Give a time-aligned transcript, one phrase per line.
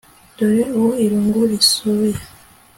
[0.37, 2.17] dore uwo irungu risuye